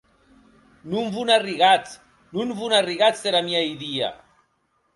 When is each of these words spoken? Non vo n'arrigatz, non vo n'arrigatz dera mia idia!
Non 0.93 1.05
vo 1.13 1.23
n'arrigatz, 1.27 1.91
non 2.35 2.47
vo 2.57 2.65
n'arrigatz 2.71 3.15
dera 3.25 3.45
mia 3.49 3.65
idia! 3.75 4.13